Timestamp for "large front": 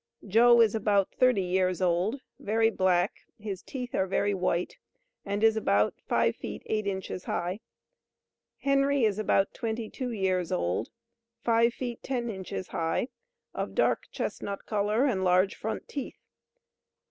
15.23-15.87